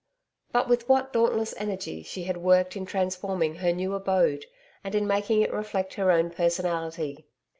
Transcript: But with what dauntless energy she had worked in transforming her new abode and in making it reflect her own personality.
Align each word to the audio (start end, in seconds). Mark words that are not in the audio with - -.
But 0.51 0.67
with 0.67 0.89
what 0.89 1.13
dauntless 1.13 1.53
energy 1.59 2.01
she 2.01 2.23
had 2.23 2.37
worked 2.37 2.75
in 2.75 2.87
transforming 2.87 3.57
her 3.57 3.71
new 3.71 3.93
abode 3.93 4.47
and 4.83 4.95
in 4.95 5.05
making 5.05 5.43
it 5.43 5.53
reflect 5.53 5.93
her 5.93 6.09
own 6.09 6.31
personality. 6.31 7.27